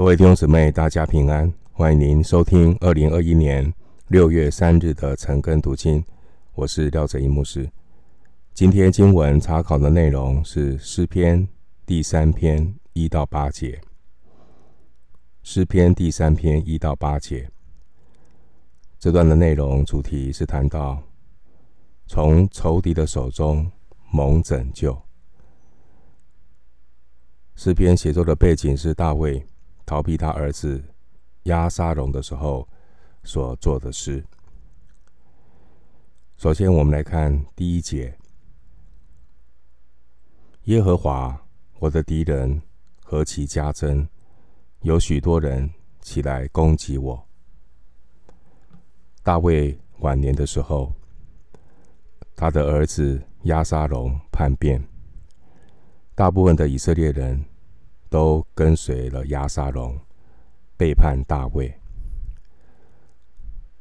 [0.00, 1.52] 各位弟兄姊妹，大家平安！
[1.72, 3.70] 欢迎您收听二零二一年
[4.08, 6.02] 六月三日的晨更读经。
[6.54, 7.70] 我是廖哲一牧师。
[8.54, 11.46] 今天经文查考的内容是诗篇
[11.84, 13.78] 第三篇一到八节。
[15.42, 17.50] 诗篇第三篇一到八节，
[18.98, 20.98] 这段的内容主题是谈到
[22.06, 23.70] 从仇敌的手中
[24.10, 24.98] 蒙拯救。
[27.54, 29.44] 诗篇写作的背景是大卫。
[29.90, 30.80] 逃避他儿子
[31.42, 32.68] 押沙龙的时候
[33.24, 34.24] 所做的事。
[36.36, 38.16] 首先，我们来看第一节：
[40.66, 41.44] 耶和华，
[41.80, 42.62] 我的敌人
[43.02, 44.08] 何其加增，
[44.82, 45.68] 有许多人
[46.00, 47.26] 起来攻击我。
[49.24, 50.92] 大卫晚年的时候，
[52.36, 54.80] 他的儿子押沙龙叛变，
[56.14, 57.44] 大部分的以色列人。
[58.10, 59.98] 都跟随了押沙龙，
[60.76, 61.72] 背叛大卫。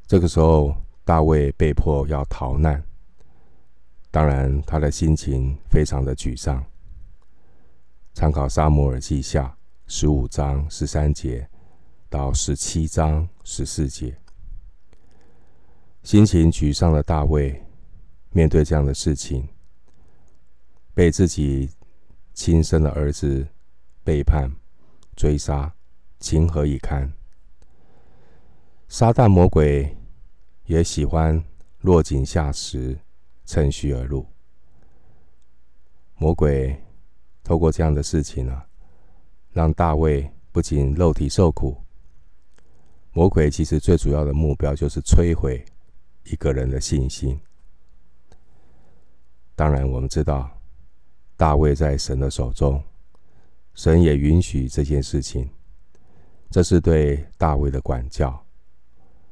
[0.05, 2.83] 这个时候，大卫被迫要逃难，
[4.11, 6.63] 当然他的心情非常的沮丧。
[8.13, 9.47] 参考《撒母耳记下》
[9.88, 11.49] 十五章十三节
[12.08, 14.16] 到十七章十四节，
[16.03, 17.64] 心情沮丧的大卫
[18.31, 19.47] 面对这样的事情，
[20.93, 21.71] 被自己
[22.36, 23.47] 亲生的儿子。
[24.09, 24.52] 背叛、
[25.15, 25.71] 追杀，
[26.19, 27.13] 情何以堪？
[28.88, 29.95] 撒旦魔鬼
[30.65, 31.43] 也喜欢
[31.81, 32.97] 落井下石，
[33.45, 34.25] 趁虚而入。
[36.15, 36.75] 魔鬼
[37.43, 38.67] 透过这样的事情呢、啊，
[39.52, 41.77] 让大卫不仅肉体受苦。
[43.11, 45.63] 魔鬼其实最主要的目标就是摧毁
[46.23, 47.39] 一个人的信心。
[49.55, 50.49] 当然，我们知道
[51.37, 52.83] 大卫在神的手中。
[53.80, 55.49] 神也允许这件事情，
[56.49, 58.38] 这是对大卫的管教，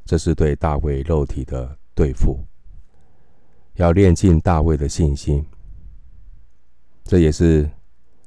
[0.06, 2.39] 这是对大卫肉体的对付，
[3.73, 5.45] 要练尽大卫的信心。
[7.04, 7.70] 这也是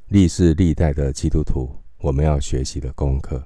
[0.08, 3.42] 历世历代的基督徒我们要学习的功课：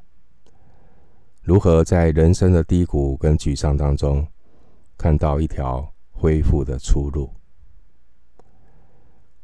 [1.43, 4.27] 如何在人生的低谷跟沮丧当中，
[4.99, 7.33] 看到一条恢复的出路。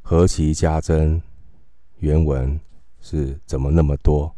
[0.03, 1.23] 何其加增，
[1.99, 2.59] 原文。
[3.01, 4.35] 是怎么那么多？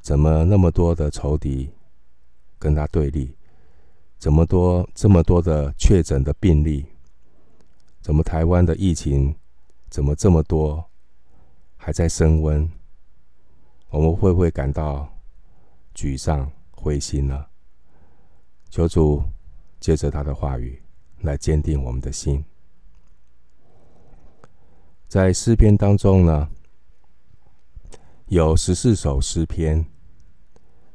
[0.00, 1.70] 怎么那么多的仇敌
[2.58, 3.34] 跟他对立？
[4.18, 6.86] 怎么多这么多的确诊的病例？
[8.00, 9.34] 怎么台湾的疫情
[9.88, 10.84] 怎么这么多？
[11.76, 12.70] 还在升温？
[13.90, 15.08] 我们会不会感到
[15.94, 17.46] 沮丧、灰心呢？
[18.70, 19.22] 求主
[19.80, 20.82] 借着他的话语
[21.20, 22.44] 来坚定我们的心。
[25.06, 26.50] 在诗篇当中呢，
[28.28, 29.82] 有十四首诗篇，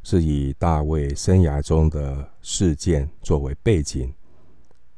[0.03, 4.13] 是以大卫生涯中的事件作为背景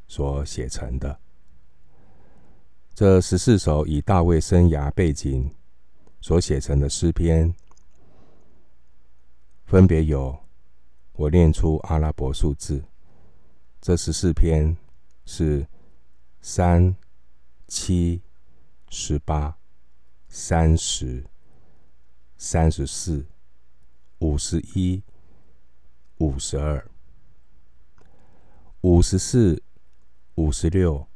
[0.10, 1.18] 所写成的。
[2.94, 5.50] 这十四首以大卫生涯背景
[6.20, 7.56] 所写成的诗篇，
[9.64, 10.38] 分别有，
[11.14, 12.84] 我念出阿拉伯数字，
[13.80, 14.76] 这十四篇
[15.26, 15.66] 是
[16.42, 16.94] 三、
[17.70, 18.22] 七、
[18.90, 19.58] 十八、
[20.28, 21.24] 三十。
[22.38, 23.26] 三十四、
[24.20, 25.02] 五十一、
[26.18, 26.86] 五十二、
[28.82, 29.64] 五十四、
[30.36, 31.08] 五十六、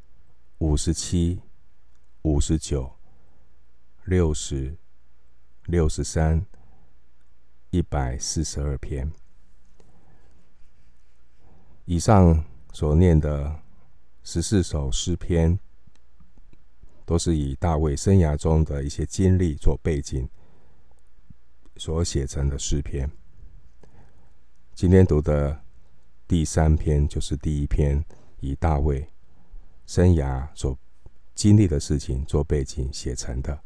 [0.59, 1.41] 五十七、
[2.21, 2.95] 五十九、
[4.05, 4.77] 六十、
[5.65, 6.45] 六十三、
[7.69, 9.11] 一百四十二篇。
[11.85, 13.61] 以上所念的
[14.23, 15.59] 十四首诗篇，
[17.05, 20.29] 都是以大卫生涯中的一些经历做背景。
[21.79, 23.09] 所写成的诗篇，
[24.75, 25.63] 今天读的
[26.27, 28.03] 第三篇就是第一篇，
[28.41, 29.07] 以大卫
[29.85, 30.77] 生涯所
[31.33, 33.57] 经历的事情做背景写成的。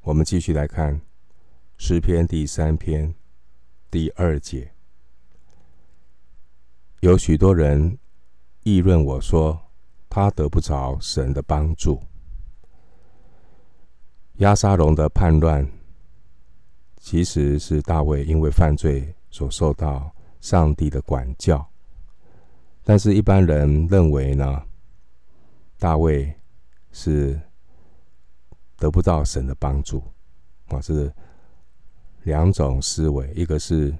[0.00, 1.00] 我们继续来看
[1.78, 3.14] 诗篇第三篇
[3.88, 4.72] 第二节，
[7.02, 7.96] 有许多人
[8.64, 9.70] 议论我说，
[10.10, 12.02] 他得不着神的帮助。
[14.38, 15.70] 押沙龙的叛乱。
[17.02, 21.68] 其实是大卫因为犯罪所受到上帝的管教，
[22.84, 24.62] 但是一般人认为呢，
[25.80, 26.32] 大卫
[26.92, 27.38] 是
[28.76, 30.00] 得不到神的帮助
[30.68, 31.12] 啊，是
[32.22, 33.92] 两种思维，一个是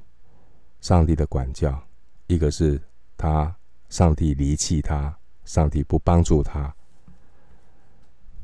[0.81, 1.82] 上帝的管教，
[2.28, 2.81] 一个是
[3.16, 3.52] 他
[3.88, 6.72] 上帝离弃他，上帝不帮助他。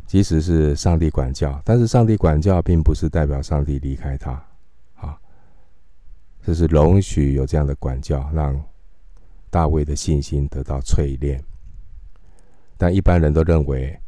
[0.05, 4.45] 即使是上帝管教，但是上帝管教并不是代表上帝离开他。
[6.49, 8.59] 啊，这是容许有这样的管教，让
[9.51, 11.39] 大卫的信心得到淬炼。
[12.79, 14.01] 但一般人都认为，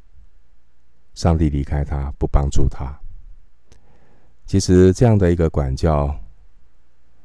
[1.13, 2.99] 上帝离开他，不帮助他。
[4.47, 6.19] 其实这样的一个管教，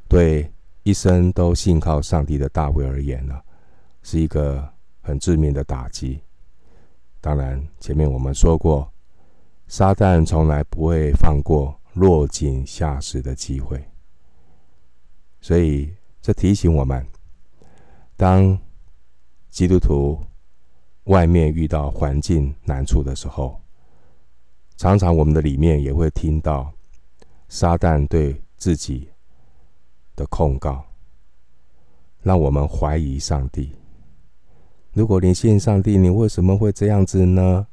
[0.09, 0.51] 对
[0.83, 3.39] 一生都信靠上帝的大卫而言呢，
[4.03, 4.67] 是一个
[5.01, 6.19] 很致命的打击。
[7.21, 8.91] 当然，前面我们说过，
[9.67, 13.81] 撒旦从来不会放过落井下石的机会。
[15.45, 15.93] 所以，
[16.23, 17.05] 这提醒我们，
[18.17, 18.59] 当
[19.51, 20.19] 基督徒
[21.03, 23.61] 外面遇到环境难处的时候，
[24.75, 26.73] 常常我们的里面也会听到
[27.47, 29.07] 撒旦对自己
[30.15, 30.83] 的控告，
[32.23, 33.71] 让我们怀疑上帝。
[34.93, 37.67] 如果你信上帝，你为什么会这样子呢？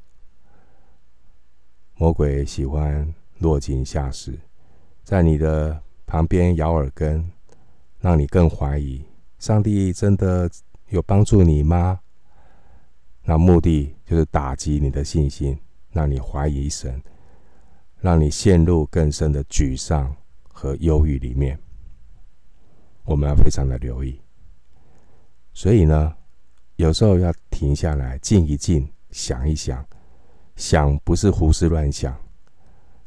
[1.95, 4.39] 魔鬼喜欢落井下石，
[5.03, 7.27] 在你的旁边咬耳根。
[8.03, 9.01] 让你更怀疑
[9.39, 10.51] 上帝真的
[10.89, 12.01] 有帮助你吗？
[13.23, 15.57] 那目的就是打击你的信心，
[15.93, 17.01] 让你怀疑神，
[18.01, 20.15] 让你陷入更深的沮丧
[20.49, 21.57] 和忧郁里面。
[23.05, 24.21] 我们要非常的留意。
[25.53, 26.13] 所以呢，
[26.75, 29.87] 有时候要停下来，静一静，想一想。
[30.57, 32.15] 想不是胡思乱想，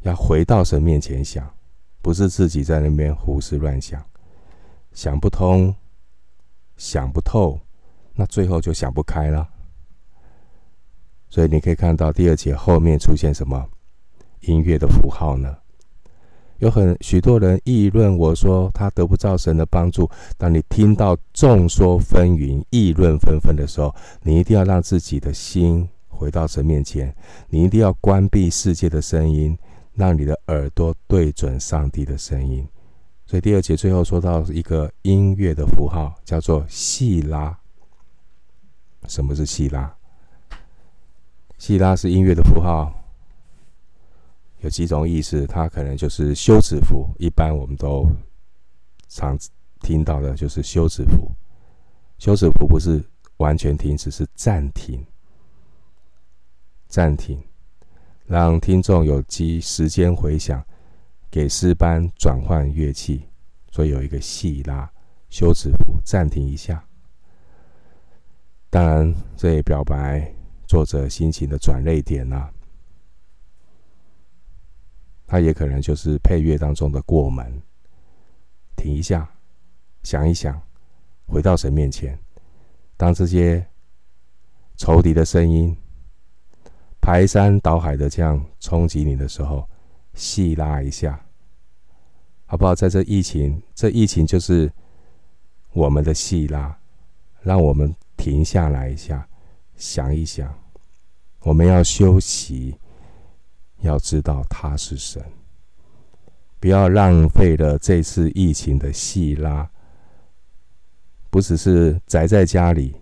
[0.02, 1.54] 要回到神面前想，
[2.02, 4.02] 不是自己在那边胡思乱想。
[4.96, 5.76] 想不通，
[6.78, 7.60] 想不透，
[8.14, 9.48] 那最后就想不开了。
[11.28, 13.70] 所以你可以看到第二节后面出现什么
[14.40, 15.58] 音乐的符号呢？
[16.60, 20.10] 有很许多人议论我说他得不到神的帮助。
[20.38, 27.14] 当你听到众说纷纭、议论纷纷的时候，你一定要让自己的心回到神面前，
[27.50, 29.58] 你一定要关闭世界的声音，
[29.92, 32.66] 让你的耳朵对准上帝的声音。
[33.28, 37.58] 所以第二节最后说到一个音乐的符号，叫做细拉。
[39.08, 39.96] 什么是细拉？
[41.58, 42.94] 细拉是音乐的符号，
[44.62, 45.48] 有几种意思。
[45.48, 48.08] 它可能就是休止符，一般我们都
[49.08, 49.38] 常
[49.82, 51.32] 听到的就是休止符。
[52.20, 53.04] 休止符不是
[53.38, 55.04] 完全停止，是暂停，
[56.88, 57.42] 暂停，
[58.26, 60.64] 让听众有机时间回想。
[61.30, 63.28] 给诗班转换乐器，
[63.72, 64.90] 所以有一个细拉
[65.30, 66.84] 休止符，暂停一下。
[68.70, 70.34] 当然，这也表白
[70.68, 72.52] 作者心情的转泪点呐、啊。
[75.28, 77.62] 它也可能就是配乐当中的过门，
[78.76, 79.30] 停一下，
[80.04, 80.62] 想一想，
[81.26, 82.18] 回到神面前。
[82.96, 83.66] 当这些
[84.78, 85.76] 仇敌的声音
[87.02, 89.68] 排山倒海的这样冲击你的时候，
[90.16, 91.22] 细拉一下。
[92.48, 92.76] 好不好？
[92.76, 94.72] 在这疫情，这疫情就是
[95.74, 96.78] 我们的细拉，
[97.42, 99.28] 让我们停下来一下，
[99.76, 100.54] 想一想，
[101.40, 102.78] 我们要休息，
[103.82, 105.24] 要知道他是神，
[106.60, 109.68] 不要浪费了这次疫情的细拉，
[111.32, 112.96] 不只是宅在家里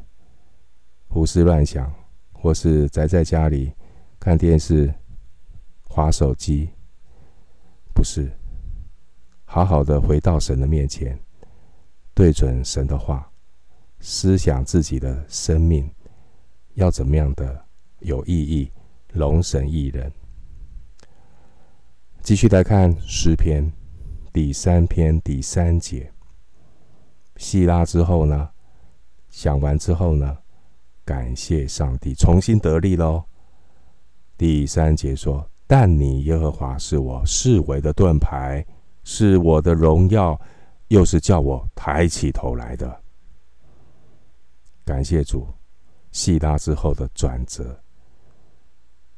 [1.09, 1.94] 胡思乱想，
[2.31, 3.74] 或是宅在家里
[4.21, 4.92] 看电视、
[5.83, 6.69] 滑手机，
[8.04, 8.32] 是。
[9.46, 11.18] 好好的回到神的面前，
[12.14, 13.31] 对准神的话，
[14.00, 15.90] 思想自己的生命
[16.74, 17.64] 要怎么样的
[18.00, 18.72] 有意义，
[19.12, 20.12] 荣神益人。
[22.22, 23.72] 继续来看诗篇
[24.31, 26.12] 第三篇第三节，
[27.36, 28.50] 细拉之后呢，
[29.30, 30.38] 想完之后呢，
[31.06, 33.24] 感谢上帝，重新得力喽。
[34.36, 38.66] 第三节说：“但你耶和华是我视为的盾牌。”
[39.06, 40.40] 是我的荣耀，
[40.88, 43.02] 又是叫我抬起头来的。
[44.86, 45.46] 感谢主，
[46.14, 47.78] 细拉之后的转折，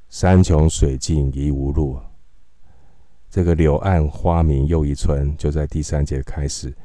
[0.10, 2.00] 山穷水尽疑无路。
[3.30, 6.75] 这个柳暗花明又一村，就在第三节开始。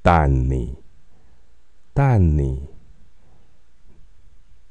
[0.00, 0.72] 但你，
[1.92, 2.62] 但你，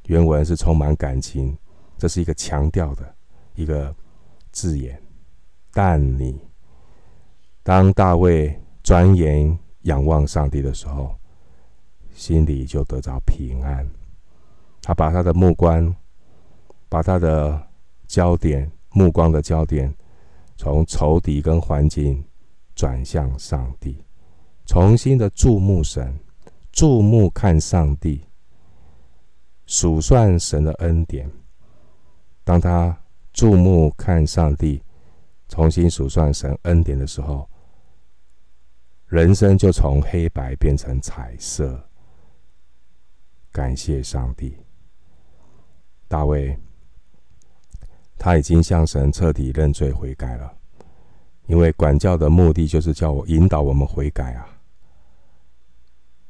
[0.06, 1.58] 原文是充满感情，
[1.98, 3.16] 这是一个强调的
[3.56, 3.94] 一个
[4.56, 5.00] 字眼。
[5.72, 6.40] 但你。
[7.62, 11.16] 当大卫转眼仰望上帝的时候，
[12.14, 13.86] 心里就得着平安。
[14.82, 15.94] 他把他的目光，
[16.88, 17.60] 把他的
[18.06, 19.92] 焦点、目光的焦点，
[20.56, 22.24] 从仇敌跟环境
[22.76, 24.04] 转向上帝，
[24.68, 26.16] 重新的注目神，
[26.72, 28.24] 注目看上帝，
[29.66, 31.28] 数算神的恩典。
[32.44, 32.96] 当他
[33.36, 34.82] 注目看上帝，
[35.50, 37.46] 重新数算神恩典的时候，
[39.08, 41.78] 人生就从黑白变成彩色。
[43.52, 44.58] 感谢上帝，
[46.08, 46.58] 大卫
[48.18, 50.58] 他已经向神彻底认罪悔改了，
[51.48, 54.48] 因为管教的目的就是叫我引导我们悔改啊。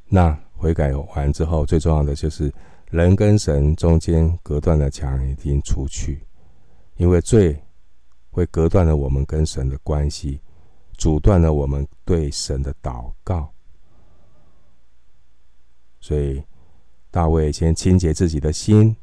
[0.07, 2.51] 那悔改完之后，最重要的就是
[2.89, 6.25] 人跟神中间隔断的墙已经出去，
[6.97, 7.63] 因为罪
[8.31, 10.41] 会隔断了我们跟神的关系。
[10.97, 13.51] 阻断了我们对神的祷告，
[15.99, 16.41] 所以
[17.11, 18.95] 大卫先清洁自己的心，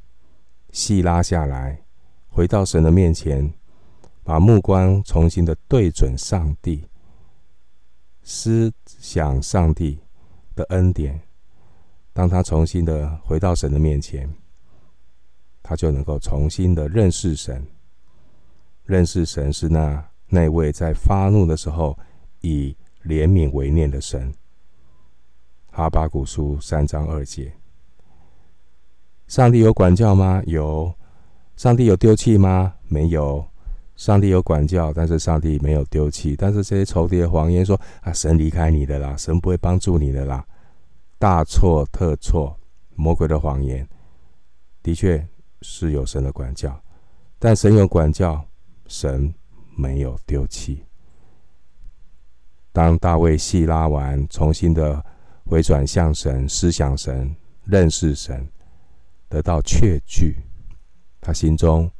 [0.70, 1.84] 细拉下来，
[2.30, 3.52] 回到神的面前，
[4.24, 6.88] 把目光重新的对准上帝，
[8.22, 10.00] 思想上帝
[10.54, 11.20] 的恩典。
[12.14, 14.34] 当他重新的回到神的面前，
[15.62, 17.66] 他就能够重新的认识神，
[18.84, 20.04] 认识神是那。
[20.28, 21.98] 那位在发怒的时候
[22.40, 22.74] 以
[23.04, 24.32] 怜悯为念的神。
[25.70, 27.52] 哈巴谷书三章二节。
[29.28, 30.42] 上帝有管教吗？
[30.46, 30.92] 有。
[31.56, 32.74] 上帝有丢弃吗？
[32.88, 33.44] 没有。
[33.94, 36.34] 上帝有管教，但是上帝没有丢弃。
[36.34, 40.44] 但是这些仇敌的谎言说啊，神离开你的啦，神不会帮助你的啦，
[41.18, 42.56] 大错特错。
[42.94, 43.86] 魔鬼的谎言，
[44.82, 45.26] 的确
[45.60, 46.78] 是有神的管教，
[47.38, 48.42] 但神有管教，
[48.92, 49.34] 神。
[49.74, 50.84] 没有丢弃。
[52.72, 55.02] 当大卫细拉完，重新的
[55.46, 57.34] 回转向神，思想神，
[57.64, 58.46] 认识神，
[59.30, 60.36] 得到确据，
[61.22, 61.90] 他心中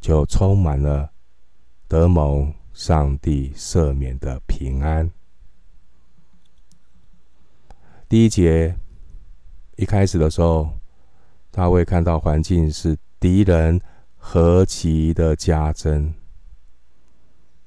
[0.00, 1.12] 就充满了
[1.86, 5.12] 得蒙上帝赦免的平安。
[8.08, 8.74] 第一节
[9.76, 10.70] 一开始的时候，
[11.50, 13.78] 大卫看到环境是敌人
[14.28, 16.12] 何其的加增。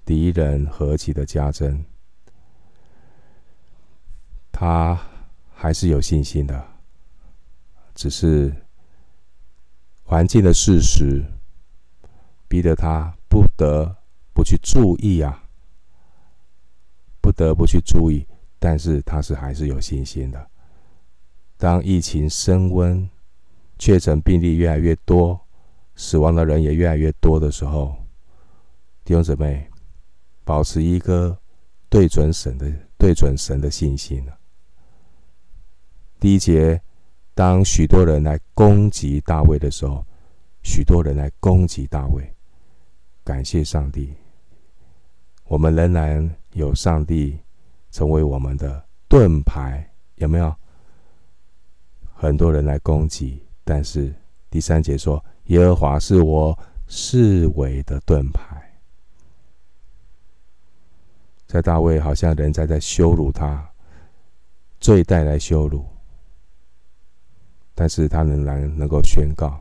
[0.06, 1.86] 敌人何其的加增，
[4.51, 5.00] 他
[5.54, 6.68] 还是有信心的，
[7.96, 8.54] 只是
[10.04, 11.24] 环境的事实
[12.50, 13.96] 逼得他不得
[14.34, 15.42] 不去注意啊，
[17.22, 18.28] 不得不去注意，
[18.60, 20.50] 但是他是还是有信心的。
[21.58, 23.10] 当疫情升温，
[23.78, 25.39] 确诊病例越来越多，
[26.00, 27.94] 死亡的人也越来越多的时候，
[29.03, 29.68] 弟兄姊妹。
[30.46, 31.38] 保持一个
[31.89, 34.34] 对准神的、对准神的信心啊。
[36.20, 36.82] 第一节，
[37.36, 40.03] 当许多人来攻击大卫的时候，
[40.63, 42.27] 许多人来攻击大卫。
[43.24, 44.12] 感谢上帝，
[45.44, 47.38] 我们仍然有上帝
[47.91, 49.88] 成为我们的盾牌。
[50.15, 50.56] 有没有？
[52.15, 54.12] 很多人来攻击，但是
[54.50, 58.56] 第三节说：“耶和华是我四围的盾牌。”
[61.46, 63.68] 在大卫好像人在在羞辱他，
[64.79, 65.84] 罪带来羞辱，
[67.74, 69.60] 但是他仍然能够宣告：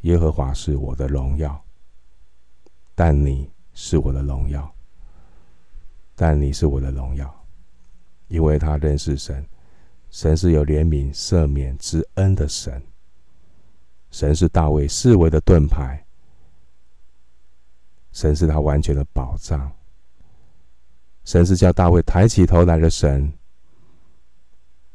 [0.00, 1.64] 耶和华是我的荣耀，
[2.96, 4.74] 但你是我的荣耀，
[6.16, 7.32] 但你是我的荣耀，
[8.26, 9.46] 因为他认识神，
[10.10, 12.82] 神是有怜悯、赦免之恩的神，
[14.14, 16.06] 神是大卫四围的盾牌，
[18.12, 19.68] 神是他完全的保障。
[21.24, 23.32] 神是叫大卫抬起头来的神，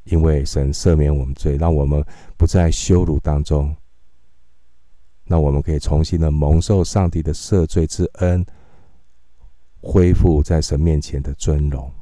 [0.06, 2.02] 因为神赦免我们罪，让我们
[2.38, 3.76] 不在羞辱当中。
[5.26, 8.46] 那我们可以重新的蒙受上帝的赦罪之恩，
[9.82, 11.94] 恢复在神面前的尊荣。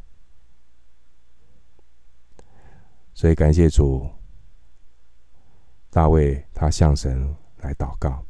[3.15, 4.07] 所以感谢主，
[5.98, 8.24] 大卫他向神来祷告，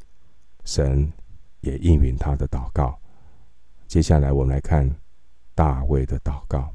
[0.63, 1.11] 神
[1.59, 2.97] 也应允他的祷告。
[3.89, 4.89] 接下来我们来看。
[5.53, 6.73] 大卫的祷告，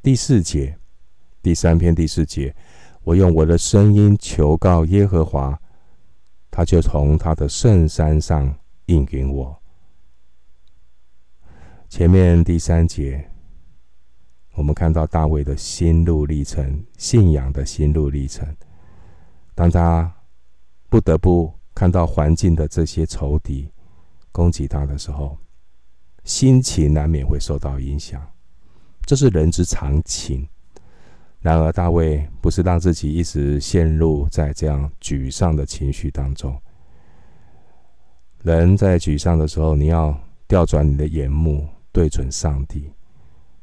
[0.00, 0.78] 第四节，
[1.42, 2.54] 第三篇第四节，
[3.02, 5.58] 我用我的声音求告耶和华，
[6.52, 8.54] 他就从他的圣山上
[8.84, 9.60] 应允我。
[11.88, 13.28] 前面第三节，
[14.52, 18.46] 我们看到大卫的心路历程，信仰的心路历程。
[19.54, 20.12] 当他
[20.88, 23.68] 不得不看到环境的这些仇敌
[24.32, 25.36] 攻击他的时候。
[26.24, 28.26] 心情难免会受到影响，
[29.04, 30.48] 这是人之常情。
[31.40, 36.58] 然而，大卫不是让自己一直陷入在这样沮丧的情绪当中。
[38.42, 40.18] 人在沮丧的时候，你要
[40.48, 42.90] 调转你的眼目，对准上帝，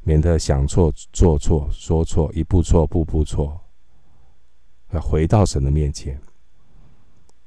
[0.02, 3.60] 免得想错、做错、说错，一步错，步步错。
[4.92, 6.20] 要回到神的面前，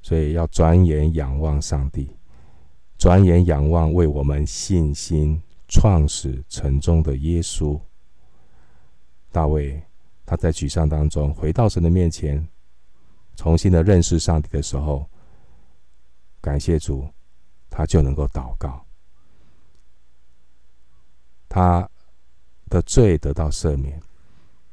[0.03, 2.17] 所以要转眼仰望上帝。
[2.97, 7.79] 转眼仰望为我们信心创始成终的耶稣。
[9.31, 9.83] 大卫
[10.25, 12.49] 他在沮丧当中回到神的面前，
[13.37, 15.05] 重新的认识上帝的时候，
[16.41, 17.07] 感谢主，
[17.69, 18.87] 他就能够祷告，
[21.49, 21.87] 他
[22.71, 24.01] 的罪得到赦免，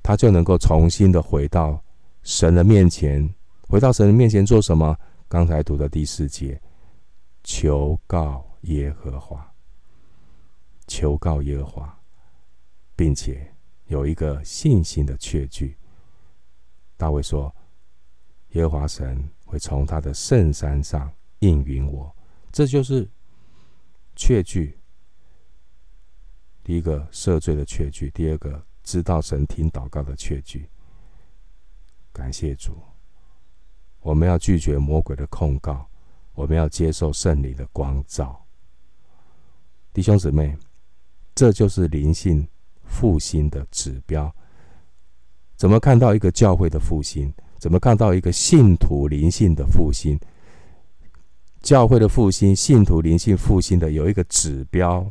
[0.01, 1.84] 他就能够重新的回到
[2.24, 3.34] 神的面前。
[3.68, 4.98] 回到神的面前做什么？
[5.30, 6.62] 刚才读的第四节，
[7.42, 9.50] 求告耶和华，
[10.88, 12.00] 求告耶和华，
[12.98, 13.50] 并且
[13.86, 15.78] 有一个信心的确据。
[16.98, 17.56] 大卫说
[18.51, 21.10] ：“耶和华神会从他的圣山上
[21.40, 22.13] 应允我。”
[22.51, 23.10] 这就是
[24.18, 24.78] 确据。
[26.62, 30.70] 第一个赦罪的确据，第二个知道神听祷告的确据。
[32.12, 32.77] 感谢主。
[34.01, 35.88] 我们要拒绝魔鬼的控告，
[36.34, 38.44] 我们要接受圣灵的光照。
[39.94, 40.58] 弟兄姊妹，
[41.36, 42.48] 这就是灵性
[42.84, 44.34] 复兴的指标。
[45.56, 47.32] 怎么看到一个教会的复兴？
[47.60, 50.20] 怎么看到一个信徒灵性的复兴？
[51.62, 55.06] 教会的复兴，信徒灵性复兴的有一个指标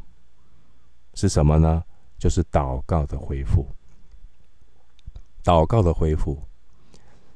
[1.14, 1.85] 是什么呢？
[2.19, 3.64] 就是祷告的恢复。
[5.45, 6.42] 祷告的恢复。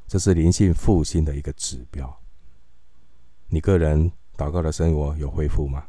[0.06, 2.20] 这是灵性复兴的一个指标。
[3.49, 5.87] 你个人祷告的生活有恢复吗？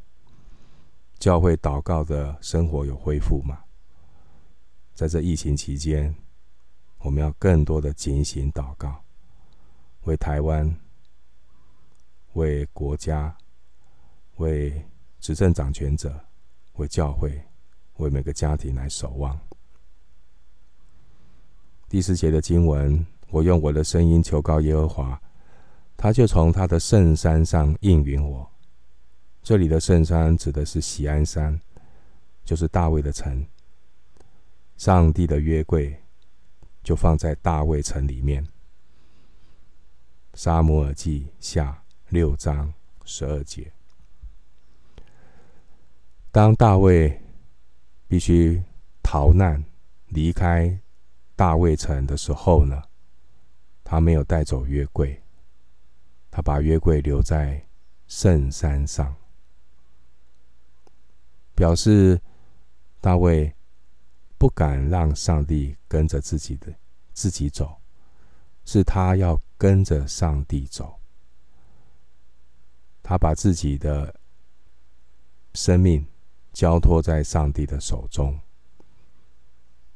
[1.19, 3.63] 教会祷告的生活有恢复吗？
[4.93, 6.15] 在这疫情期间，
[6.99, 9.03] 我们要更多的警醒祷告，
[10.03, 10.75] 为台湾、
[12.33, 13.35] 为国家、
[14.37, 14.85] 为
[15.19, 16.19] 执政掌权者、
[16.75, 17.41] 为教会、
[17.97, 19.39] 为每个家庭来守望。
[21.89, 23.05] 第四节的经文。
[23.35, 25.21] 我用我的声音求告耶和华，
[25.97, 28.49] 他就从他的圣山上应允我。
[29.43, 31.59] 这里的圣山指的是喜安山，
[32.45, 33.45] 就是大卫的城。
[34.77, 36.01] 上帝的约柜
[36.81, 38.47] 就放在大卫城里面。
[40.33, 43.69] 撒母耳记下六章十二节。
[46.31, 47.21] 当大卫
[48.07, 48.63] 必须
[49.03, 49.61] 逃难
[50.07, 50.79] 离开
[51.35, 52.81] 大卫城的时候呢，
[53.87, 55.21] 他没有带走约柜，
[56.31, 57.63] 他把约柜留在
[58.07, 59.15] 圣山上，
[61.53, 62.19] 表示
[62.99, 63.53] 大卫
[64.39, 66.73] 不敢让上帝跟着自己的
[67.13, 67.79] 自己走，
[68.65, 70.99] 是他要跟着上帝走。
[73.03, 74.19] 他把自己的
[75.53, 76.03] 生命
[76.51, 78.39] 交托在上帝的手中。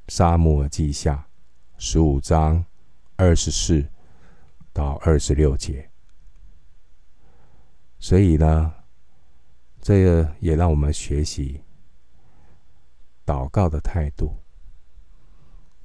[0.09, 1.27] 撒母耳记下
[1.79, 2.63] 十五章。
[3.19, 3.85] 二十四
[4.71, 5.89] 到二十六节，
[7.99, 8.73] 所以呢，
[9.81, 11.61] 这个也让我们学习
[13.25, 14.33] 祷告的态度。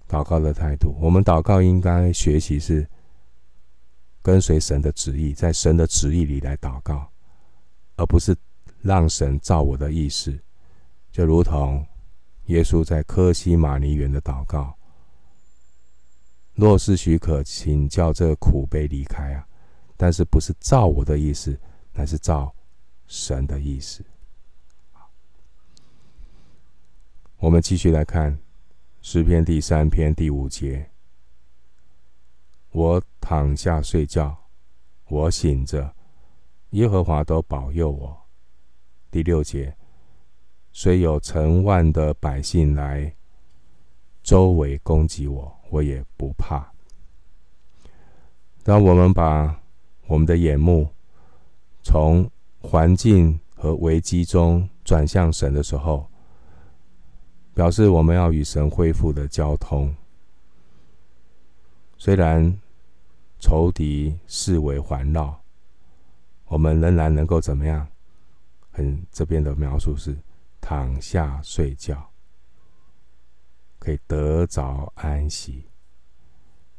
[0.07, 2.89] 祷告的态度，我们祷告应该学习是
[4.23, 7.11] 跟随神的旨意，在神的旨意里来祷告，
[7.97, 8.37] 而不是
[8.81, 10.39] 让神照我的意思。
[11.11, 11.85] 就如同
[12.45, 14.79] 耶稣在科西马尼园的祷告。
[16.55, 19.47] 若是许可，请叫这苦杯离开啊！
[19.97, 21.59] 但是不是照我的意思，
[21.93, 22.55] 乃是照
[23.09, 24.05] 神的意思。
[27.39, 28.39] 我们继续来看
[29.03, 30.89] 诗篇第三篇第五节：
[32.71, 34.37] 我躺下睡觉，
[35.09, 35.93] 我醒着，
[36.71, 38.17] 耶和华都保佑我。
[39.11, 39.77] 第六节：
[40.73, 43.13] 虽有成万的百姓来
[44.23, 45.61] 周围攻击我。
[45.75, 46.73] 我也不怕。
[48.63, 49.61] 当我们把
[50.07, 50.89] 我们的眼目
[51.83, 56.09] 从环境和危机中转向神的时候，
[57.55, 59.93] 表示我们要与神恢复的交通。
[61.99, 62.57] 虽然
[63.41, 65.43] 仇敌四围环绕，
[66.47, 67.85] 我们仍然能够怎么样？
[68.71, 70.17] 很这边的描述是
[70.61, 72.09] 躺下睡觉。
[73.85, 75.67] 可以得着安息，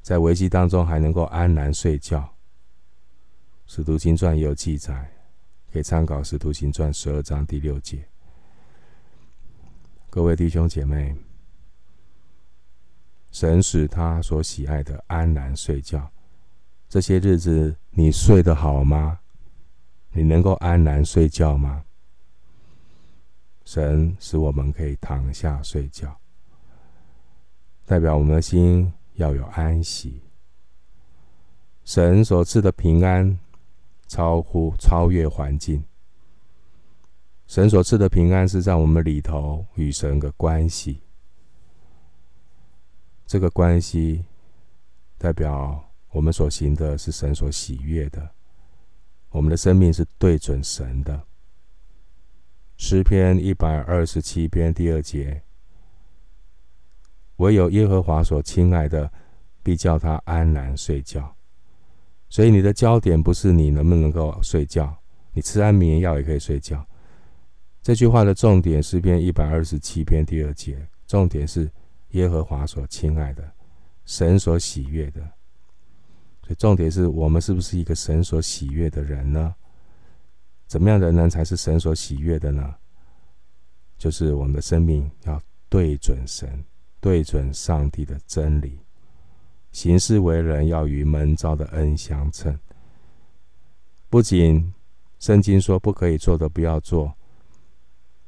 [0.02, 2.28] 在危机当中还能够安然睡觉。
[3.68, 5.08] 使徒行传也有记载，
[5.72, 8.04] 可以参考使徒行传十二章第六节。
[10.10, 11.16] 各位弟兄姐妹，
[13.30, 16.12] 神使他所喜爱的安然睡觉，
[16.90, 19.20] 这些日子你睡得好吗？
[20.12, 21.86] 你能够安然睡觉吗？
[23.64, 26.20] 神使我们可以躺下睡觉。
[27.86, 30.22] 代表我们的心要有安息。
[31.84, 33.40] 神所赐的平安
[34.08, 35.84] 超乎超越环境，
[37.46, 41.02] 神所赐的平安是在我们里头与神的关系。
[43.28, 44.26] 这个关系
[45.18, 48.32] 代表我们所行的是神所喜悦的，
[49.30, 51.24] 我们的生命是对准神的。
[52.78, 55.44] 诗篇一百二十七篇第二节：
[57.38, 59.12] 唯有耶和华所亲爱的，
[59.64, 61.36] 必叫他安然睡觉。
[62.30, 64.96] 所以你的焦点不是你能不能够睡觉，
[65.32, 66.86] 你吃安眠药也可以睡觉。
[67.82, 71.70] 这句话的重点，诗篇一百二十七篇第二节，重点是
[72.12, 73.44] 耶和华所亲爱的，
[74.06, 75.22] 神所喜悦的。
[76.42, 79.54] 所以重点是我们是不是一个神所喜悦的人呢？
[80.68, 82.74] 怎么样的人才是神所喜悦的呢？
[83.98, 86.64] 就是我们的生命要对准神，
[87.06, 88.80] 对准上帝的真理，
[89.72, 92.60] 行事为人要与门招的恩相称。
[94.10, 94.74] 不仅
[95.20, 97.14] 圣经说不可以做的不要做，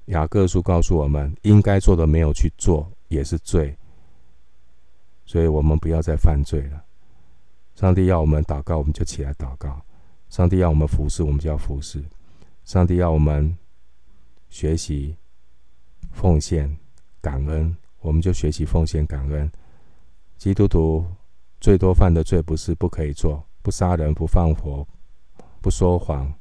[0.06, 3.76] 雅各书告诉我们应该做的没有去做也是罪，
[5.26, 6.86] 所以我们不要再犯罪了。
[7.74, 9.72] 上帝要我们祷告，我们就起来祷告；
[10.30, 12.06] 上帝要我们服侍，我们就要服侍。
[12.64, 13.58] 上帝要我们
[14.50, 15.16] 学习
[16.12, 16.78] 奉献
[17.20, 17.76] 感恩，
[18.08, 19.52] 我们就学习奉献感恩。
[20.38, 21.06] 基督徒
[21.60, 24.88] 最多犯的罪不是不可以做，不杀人、不放火、
[25.60, 26.34] 不说谎，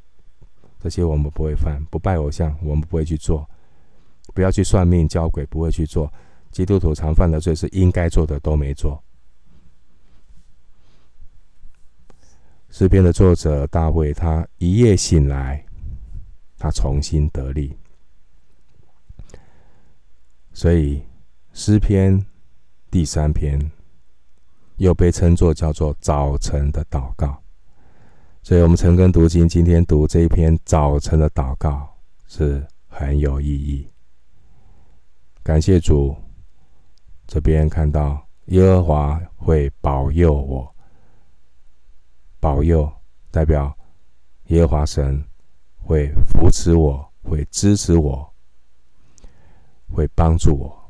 [0.79, 3.45] 这些我们不会犯；不拜偶像，我们不会去做；
[4.33, 6.13] 不要去算命、交鬼，不会去做。
[6.53, 9.03] 基督徒常犯的罪是应该做的都没做。
[12.71, 15.65] 诗篇的作者大卫，他一夜醒来。
[16.59, 17.77] 他重新得力，
[20.55, 21.03] 所以
[21.59, 22.23] 诗篇
[22.91, 23.59] 第三篇
[24.77, 27.43] 又被称作叫做早晨的祷告。
[28.43, 33.91] 所以，我们晨更读经，今天读这一篇早晨的祷告是很有意义。
[35.43, 36.15] 感谢主，
[37.27, 40.77] 这边看到耶和华会保佑我，
[42.39, 42.93] 保佑
[43.31, 43.75] 代表
[44.49, 45.25] 耶和华神。
[45.79, 48.31] 会扶持我，会支持我，
[49.95, 50.86] 会帮助我。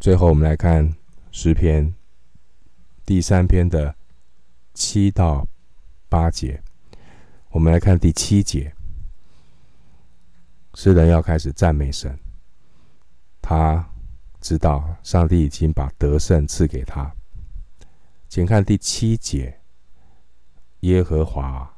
[0.00, 0.90] 最后，我们来看
[1.30, 1.94] 诗篇
[3.04, 3.94] 第三篇的
[4.72, 5.46] 七到
[6.08, 6.62] 八节。
[7.50, 8.72] 我们来看第七节，
[10.72, 12.18] 诗人要开始赞美神。
[13.42, 13.86] 他
[14.40, 17.14] 知道上帝已经把得胜赐给他。
[18.26, 19.60] 请看第七节。
[20.80, 21.76] 耶和华，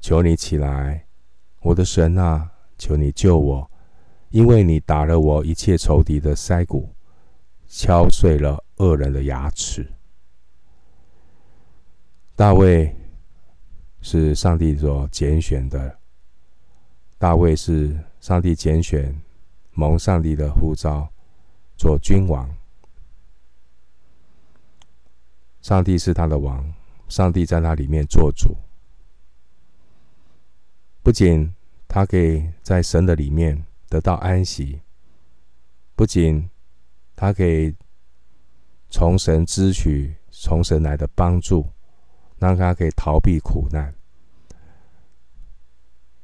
[0.00, 1.06] 求你起来，
[1.60, 3.70] 我的神啊，求你救我，
[4.30, 6.92] 因为你打了我一切仇敌的腮骨，
[7.76, 9.84] 敲碎了恶人的牙齿。
[12.36, 12.94] 大卫
[14.00, 15.98] 是上帝所拣选的，
[17.18, 19.20] 大卫是上帝拣选，
[19.72, 21.10] 蒙上帝的呼召
[21.76, 22.48] 做君王，
[25.60, 26.72] 上帝是他的王。
[27.08, 28.56] 上帝在他里面做主，
[31.02, 31.52] 不仅
[31.86, 34.80] 他可以在神的里面得到安息，
[35.94, 36.48] 不仅
[37.16, 37.74] 他可以
[38.90, 41.68] 从神支取从神来的帮助，
[42.38, 43.94] 让他可以逃避苦难。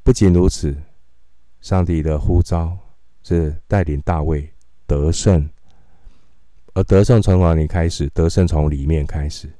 [0.02, 0.76] 不仅如此，
[1.60, 2.76] 上帝的呼召
[3.22, 4.52] 是带领大卫
[4.86, 5.48] 得胜，
[6.74, 8.08] 而得胜从哪里开始？
[8.10, 9.52] 得胜从里面开始。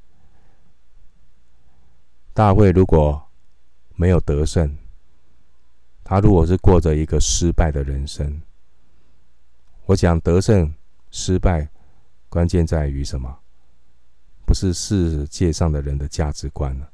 [2.33, 3.21] 大卫如果
[3.95, 4.77] 没有得胜，
[6.03, 8.41] 他如果是过着一个失败的人生，
[9.85, 10.73] 我想得胜
[11.11, 11.69] 失败
[12.29, 13.37] 关键在于什么？
[14.45, 16.89] 不是世界上的人的价值观了。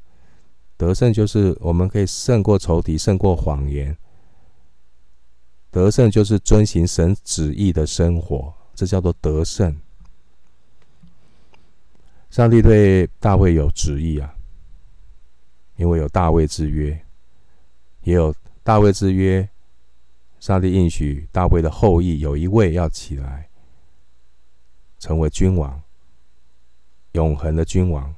[0.75, 3.97] 得胜就是我们可以胜过仇敌，胜过谎言。
[5.71, 9.75] 得胜就是遵行神旨意的生活，这叫做得胜。
[12.29, 14.33] 上帝对大卫有旨意啊。
[15.77, 16.99] 因为有大卫之约，
[18.01, 19.47] 也有大卫之约，
[20.39, 23.46] 上帝应许大卫的后裔有一位要起来，
[24.99, 25.81] 成为君王，
[27.13, 28.13] 永恒的君王。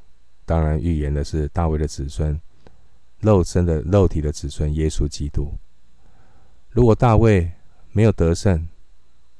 [0.46, 2.40] 当然，预言的是大卫的子孙，
[3.20, 5.54] 肉身的肉体的子孙耶稣基督。
[6.70, 7.52] 如果大卫
[7.92, 8.68] 没有得胜，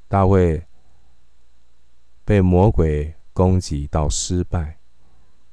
[0.06, 0.64] 大卫
[2.24, 4.76] 被魔鬼攻击到失败。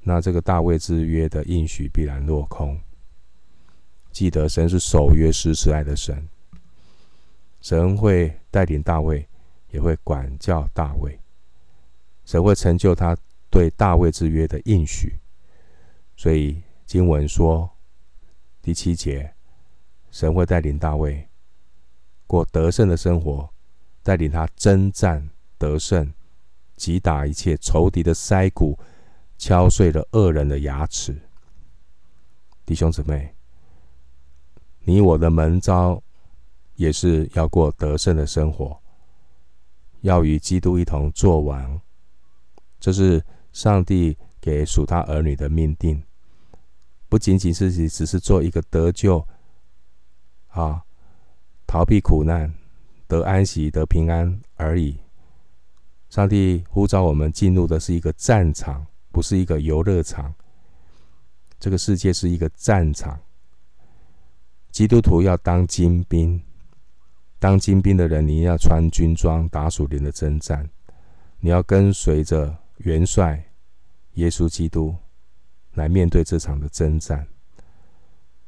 [0.02, 2.80] 那这个大卫之约的应许必然落空。
[4.12, 6.28] 记得神是守约施慈爱的神，
[7.62, 9.28] 神会带领大卫，
[9.69, 11.19] 也会管教大卫，
[12.27, 13.17] 神会成就他
[13.49, 15.17] 对大卫之约的应许。
[16.17, 17.69] 所以经文说
[18.61, 19.33] 第七节，
[20.11, 21.25] 神会带领大卫
[22.27, 23.49] 过得胜的生活，
[24.03, 26.13] 带领他征战得胜，
[26.75, 28.77] 击打一切仇敌的腮骨，
[29.37, 31.17] 敲碎了恶人的牙齿。
[32.65, 33.33] 弟兄姊妹，
[34.81, 36.03] 你我的门招
[36.75, 38.77] 也是要过得胜的生活，
[40.01, 41.79] 要与基督一同作王。
[42.79, 46.03] 这是上帝给属他儿女的命定，
[47.09, 49.25] 不仅仅是只是做一个得救
[50.47, 50.83] 啊，
[51.65, 52.53] 逃避苦难、
[53.07, 54.97] 得安息、得平安而已。
[56.09, 60.33] 上帝呼召我们进入的是一个战场，不是一个游乐场。
[61.59, 63.19] 这个世界是一个战场，
[64.71, 66.41] 基督徒要当精兵。
[67.39, 70.69] 当精兵的人，你要穿军装，打属灵的征战，
[71.39, 73.43] 你要跟随着元帅
[74.13, 74.95] 耶稣基督
[75.73, 77.27] 来面对这场的征战。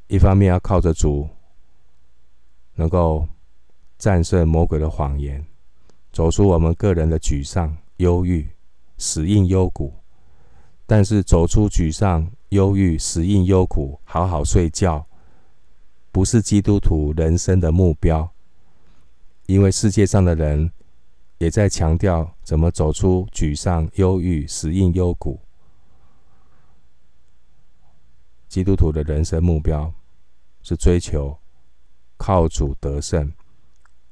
[0.07, 1.29] 一方面要靠着主，
[2.75, 3.27] 能够
[3.97, 5.45] 战胜魔鬼的谎言，
[6.11, 8.49] 走出我们个人的沮丧、忧郁、
[8.97, 9.93] 死硬幽谷。
[10.87, 15.05] 但是走出沮丧、忧郁、死硬幽谷，好好睡觉，
[16.11, 18.27] 不是基督徒人生的目标。
[19.45, 20.71] 因为世界上的人
[21.39, 25.39] 也在强调怎么走出沮丧、忧郁、死硬幽谷。
[28.47, 29.93] 基督徒的人生目标
[30.61, 31.37] 是追求
[32.17, 33.31] 靠主得胜，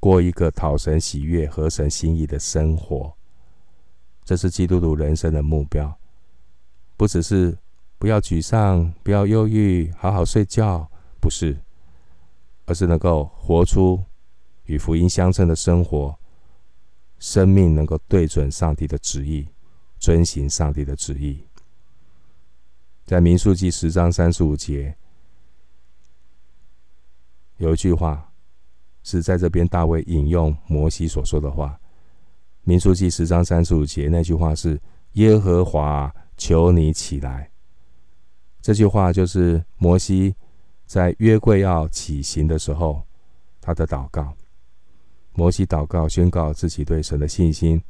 [0.00, 3.12] 过一个讨神喜悦、合神心意的生活。
[4.24, 5.94] 这是基督徒人生的目标。
[6.96, 7.56] 不只是
[7.98, 11.58] 不要沮丧，不要忧郁，好好睡觉，不是，
[12.64, 14.02] 而是能够活出
[14.64, 16.18] 与福音相称的生活，
[17.18, 19.48] 生命能够对准上帝的旨意，
[19.98, 21.44] 遵行上帝的旨意。
[23.04, 24.96] 在民数记十章三十五节，
[27.56, 28.32] 有一句话
[29.02, 31.78] 是在这边大卫引用摩西所说的话。
[32.62, 34.80] 民数记十章三十五节那句话是
[35.12, 36.14] 耶和华。
[36.40, 37.50] 求你起来。
[38.62, 40.36] 这句话就是摩西
[40.86, 43.02] 在约柜要起行的时候，
[43.60, 44.37] 他的祷告。
[45.38, 47.80] 摩西祷告，宣告自己对神的信心，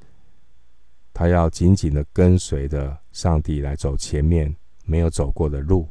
[1.15, 5.89] 他要紧紧的跟随着上帝来走前面没有走过的路。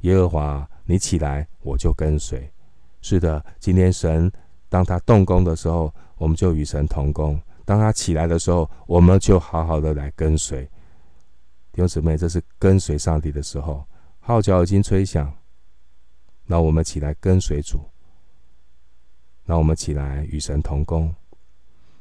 [0.00, 2.52] 耶和华，你起来，我就跟随。
[3.00, 4.28] 是的，今天神
[4.68, 10.64] 当他动工的时候，我们就与神同工；当他起来的时候，我们就好好的来跟随。
[11.70, 13.86] 弟兄姊妹，这是跟随上帝的时候，
[14.18, 15.32] 号角已经吹响，
[16.44, 17.78] 那我们起来跟随主，
[19.50, 21.14] 那我们起来与神同工，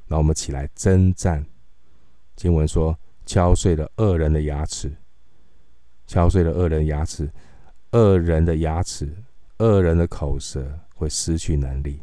[0.06, 1.46] 那我们起来征战。
[2.36, 4.94] 经文说，敲碎了恶人的牙齿，
[6.06, 7.32] 敲碎了恶人牙齿，
[7.94, 9.24] 恶人的牙齿，
[9.60, 12.02] 恶人的口舌会失去能力，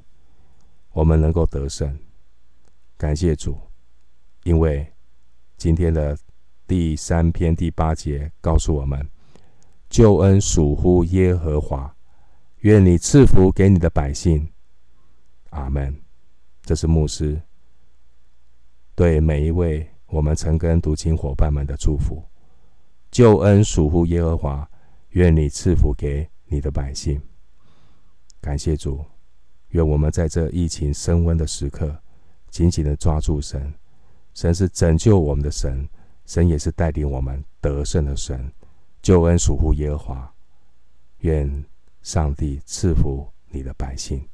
[0.92, 1.94] 我们能够得胜。
[2.96, 3.58] 感谢主，
[4.44, 4.90] 因为
[5.58, 6.16] 今天的。
[6.66, 9.06] 第三篇第八节告诉我们：
[9.90, 11.94] 救恩属乎耶和华，
[12.60, 14.48] 愿你赐福给你的百姓。
[15.54, 15.94] 阿门。
[16.62, 17.40] 这是牧师
[18.94, 22.22] 对每一位我们曾跟读经伙伴们的祝福。
[23.10, 24.68] 救恩属乎耶和华，
[25.10, 27.20] 愿你赐福给你的百姓。
[28.40, 29.04] 感谢主，
[29.68, 31.96] 愿我们在这疫情升温的时刻，
[32.50, 33.72] 紧紧的抓住神。
[34.34, 35.88] 神是拯救我们的神。
[36.26, 38.50] 神也是带领我们得胜的神，
[39.02, 40.34] 救恩属乎耶和华。
[41.18, 41.64] 愿
[42.02, 44.26] 上帝赐福你的百姓。